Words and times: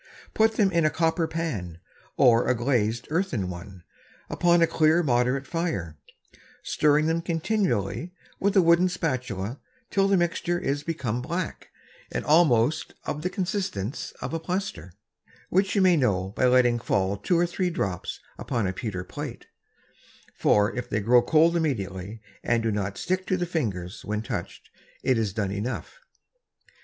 Put 0.33 0.53
them 0.53 0.71
in 0.71 0.83
a 0.83 0.89
Copper 0.89 1.27
Pan, 1.27 1.77
or 2.17 2.47
a 2.47 2.55
glazed 2.55 3.07
Earthen 3.11 3.51
one, 3.51 3.83
upon 4.31 4.63
a 4.63 4.65
clear 4.65 5.03
moderate 5.03 5.45
Fire, 5.45 5.95
stirring 6.63 7.05
them 7.05 7.21
continually 7.21 8.11
with 8.39 8.55
a 8.57 8.63
wooden 8.63 8.89
Spatula 8.89 9.59
till 9.91 10.07
the 10.07 10.17
Mixture 10.17 10.57
is 10.57 10.81
become 10.81 11.21
black, 11.21 11.69
and 12.11 12.25
almost 12.25 12.95
of 13.03 13.21
the 13.21 13.29
Consistence 13.29 14.11
of 14.23 14.33
a 14.33 14.39
Plaister, 14.39 14.93
(which 15.49 15.75
you 15.75 15.81
may 15.83 15.95
know 15.97 16.29
by 16.29 16.45
letting 16.47 16.79
fall 16.79 17.15
two 17.15 17.37
or 17.37 17.45
three 17.45 17.69
Drops 17.69 18.19
upon 18.39 18.65
a 18.65 18.73
Pewter 18.73 19.03
Plate; 19.03 19.45
for 20.33 20.75
if 20.75 20.89
they 20.89 20.99
grow 21.01 21.21
cold 21.21 21.55
immediately, 21.55 22.23
and 22.43 22.63
do 22.63 22.71
not 22.71 22.97
stick 22.97 23.27
to 23.27 23.37
the 23.37 23.45
Fingers, 23.45 24.03
when 24.03 24.23
touch'd, 24.23 24.67
it 25.03 25.19
is 25.19 25.31
done 25.31 25.51
enough.) 25.51 25.99